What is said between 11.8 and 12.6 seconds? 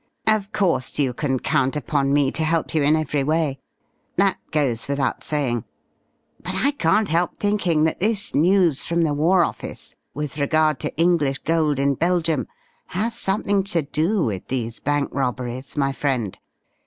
Belgium